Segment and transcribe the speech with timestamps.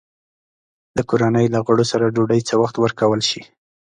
[0.97, 3.41] د کورنۍ له غړو سره ډوډۍ ته وخت ورکول شي؟